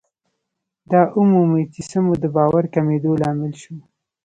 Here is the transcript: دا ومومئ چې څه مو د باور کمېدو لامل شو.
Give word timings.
دا 0.91 1.01
ومومئ 1.17 1.63
چې 1.73 1.81
څه 1.89 1.97
مو 2.05 2.13
د 2.23 2.25
باور 2.35 2.63
کمېدو 2.75 3.11
لامل 3.21 3.53
شو. 3.61 3.75